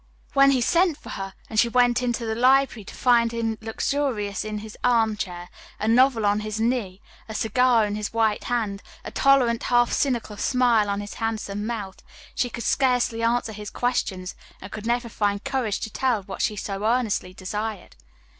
When 0.33 0.49
he 0.49 0.61
sent 0.61 0.97
for 0.97 1.09
her 1.09 1.35
and 1.47 1.59
she 1.59 1.69
went 1.69 2.01
into 2.01 2.25
the 2.25 2.33
library 2.33 2.85
to 2.85 2.95
find 2.95 3.31
him 3.31 3.59
luxurious 3.61 4.43
in 4.43 4.57
his 4.57 4.75
arm 4.83 5.15
chair, 5.15 5.47
a 5.79 5.87
novel 5.87 6.25
on 6.25 6.39
his 6.39 6.59
knee, 6.59 7.03
a 7.29 7.35
cigar 7.35 7.85
in 7.85 7.93
his 7.93 8.11
white 8.11 8.45
hand, 8.45 8.81
a 9.05 9.11
tolerant, 9.11 9.61
half 9.61 9.93
cynical 9.93 10.37
smile 10.37 10.89
on 10.89 11.01
his 11.01 11.13
handsome 11.13 11.67
mouth, 11.67 12.01
she 12.33 12.49
could 12.49 12.63
scarcely 12.63 13.21
answer 13.21 13.51
his 13.53 13.69
questions, 13.69 14.33
and 14.59 14.71
could 14.71 14.87
never 14.87 15.07
find 15.07 15.43
courage 15.43 15.79
to 15.81 15.91
tell 15.93 16.23
what 16.23 16.41
she 16.41 16.55
so 16.55 16.83
earnestly 16.83 17.31
desired. 17.35 17.95